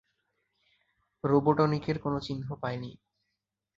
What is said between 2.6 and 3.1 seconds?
পাইনি।